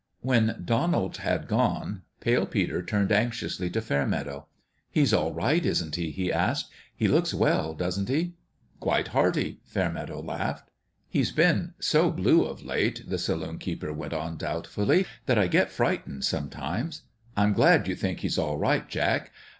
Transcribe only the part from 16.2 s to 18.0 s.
sometimes. I'm glad you